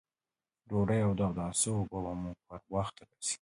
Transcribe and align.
ډوډۍ 0.69 0.99
او 1.05 1.11
د 1.17 1.21
اوداسه 1.27 1.69
اوبه 1.75 1.97
به 2.03 2.11
مو 2.19 2.31
پر 2.47 2.61
وخت 2.73 2.95
راځي! 3.07 3.29